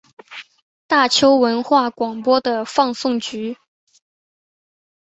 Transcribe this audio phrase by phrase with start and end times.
[0.87, 3.55] 大邱文化广播的放送局。